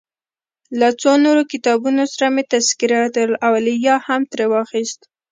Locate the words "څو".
1.01-1.11